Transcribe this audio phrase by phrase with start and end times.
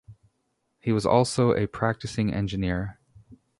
[0.79, 2.97] He was also a practicing engineer.